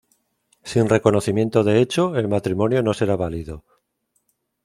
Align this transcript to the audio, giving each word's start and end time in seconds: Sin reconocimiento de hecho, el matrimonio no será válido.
Sin 0.63 0.89
reconocimiento 0.89 1.63
de 1.63 1.79
hecho, 1.79 2.15
el 2.17 2.27
matrimonio 2.27 2.81
no 2.81 2.91
será 2.95 3.15
válido. 3.17 3.63